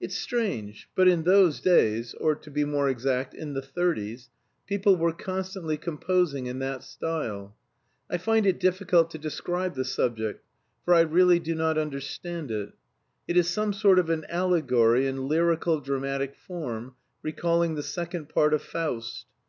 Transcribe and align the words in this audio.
It's 0.00 0.16
strange, 0.16 0.88
but 0.96 1.06
in 1.06 1.22
those 1.22 1.60
days 1.60 2.14
(or 2.14 2.34
to 2.34 2.50
be 2.50 2.64
more 2.64 2.88
exact, 2.88 3.32
in 3.32 3.54
the 3.54 3.62
thirties) 3.62 4.28
people 4.66 4.96
were 4.96 5.12
constantly 5.12 5.76
composing 5.76 6.46
in 6.46 6.58
that 6.58 6.82
style. 6.82 7.54
I 8.10 8.18
find 8.18 8.44
it 8.44 8.58
difficult 8.58 9.08
to 9.12 9.18
describe 9.18 9.76
the 9.76 9.84
subject, 9.84 10.44
for 10.84 10.94
I 10.94 11.02
really 11.02 11.38
do 11.38 11.54
not 11.54 11.78
understand 11.78 12.50
it. 12.50 12.72
It 13.28 13.36
is 13.36 13.48
some 13.50 13.72
sort 13.72 14.00
of 14.00 14.10
an 14.10 14.24
allegory 14.28 15.06
in 15.06 15.28
lyrical 15.28 15.78
dramatic 15.78 16.34
form, 16.34 16.96
recalling 17.22 17.76
the 17.76 17.84
second 17.84 18.30
part 18.30 18.52
of 18.52 18.62
Faust. 18.62 19.26